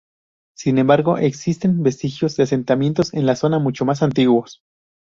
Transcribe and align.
Sin 0.57 0.79
embargo, 0.79 1.19
existen 1.19 1.83
vestigios 1.83 2.35
de 2.35 2.41
asentamientos 2.41 3.13
en 3.13 3.27
la 3.27 3.35
zona 3.35 3.59
mucho 3.59 3.85
más 3.85 4.01
antiguos. 4.01 4.63